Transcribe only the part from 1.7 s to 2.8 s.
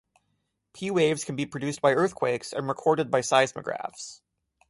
by earthquakes and